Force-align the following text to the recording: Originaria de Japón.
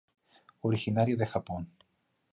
Originaria 0.61 1.15
de 1.15 1.27
Japón. 1.27 1.69